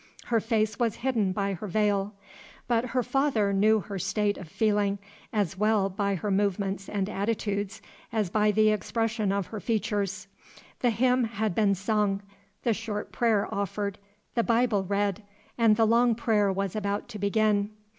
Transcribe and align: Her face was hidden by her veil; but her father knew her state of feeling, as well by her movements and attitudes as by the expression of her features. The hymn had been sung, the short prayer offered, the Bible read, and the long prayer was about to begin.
Her 0.25 0.39
face 0.39 0.79
was 0.79 0.95
hidden 1.05 1.31
by 1.31 1.53
her 1.53 1.67
veil; 1.67 2.15
but 2.67 2.85
her 2.85 3.03
father 3.03 3.53
knew 3.53 3.81
her 3.81 3.99
state 3.99 4.35
of 4.35 4.47
feeling, 4.49 4.97
as 5.31 5.59
well 5.59 5.89
by 5.89 6.15
her 6.15 6.31
movements 6.31 6.89
and 6.89 7.07
attitudes 7.07 7.83
as 8.11 8.31
by 8.31 8.49
the 8.49 8.71
expression 8.71 9.31
of 9.31 9.45
her 9.45 9.59
features. 9.59 10.25
The 10.79 10.89
hymn 10.89 11.25
had 11.25 11.53
been 11.53 11.75
sung, 11.75 12.23
the 12.63 12.73
short 12.73 13.11
prayer 13.11 13.47
offered, 13.53 13.99
the 14.33 14.41
Bible 14.43 14.83
read, 14.83 15.21
and 15.55 15.75
the 15.75 15.85
long 15.85 16.15
prayer 16.15 16.51
was 16.51 16.75
about 16.75 17.07
to 17.09 17.19
begin. 17.19 17.69